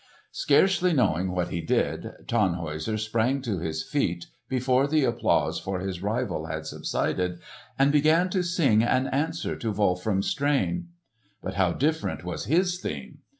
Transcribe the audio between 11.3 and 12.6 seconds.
But how different was